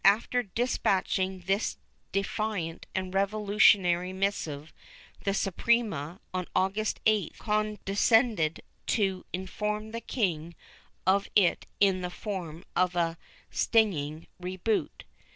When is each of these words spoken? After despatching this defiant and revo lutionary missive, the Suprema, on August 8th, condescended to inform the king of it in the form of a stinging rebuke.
After 0.03 0.41
despatching 0.41 1.43
this 1.45 1.77
defiant 2.11 2.87
and 2.95 3.13
revo 3.13 3.45
lutionary 3.45 4.15
missive, 4.15 4.73
the 5.25 5.33
Suprema, 5.35 6.19
on 6.33 6.47
August 6.55 6.99
8th, 7.05 7.37
condescended 7.37 8.61
to 8.87 9.27
inform 9.31 9.91
the 9.91 10.01
king 10.01 10.55
of 11.05 11.27
it 11.35 11.67
in 11.79 12.01
the 12.01 12.09
form 12.09 12.65
of 12.75 12.95
a 12.95 13.15
stinging 13.51 14.25
rebuke. 14.39 15.03